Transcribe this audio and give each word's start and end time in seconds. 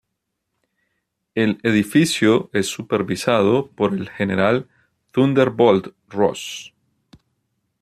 El 1.35 1.59
edificio 1.61 2.49
es 2.53 2.65
supervisado 2.65 3.69
por 3.69 3.93
el 3.93 4.09
General 4.09 4.67
"Thunderbolt" 5.11 5.93
Ross. 6.09 6.73